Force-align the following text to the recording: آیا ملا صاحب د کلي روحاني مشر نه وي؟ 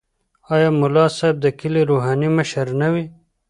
آیا 0.53 0.69
ملا 0.79 1.05
صاحب 1.17 1.35
د 1.41 1.47
کلي 1.59 1.81
روحاني 1.91 2.29
مشر 2.37 2.65
نه 2.81 2.87
وي؟ 2.93 3.05